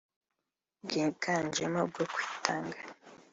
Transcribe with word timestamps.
bwigajemo 0.83 1.79
ubwo 1.87 2.01
kwitanga 2.13 2.77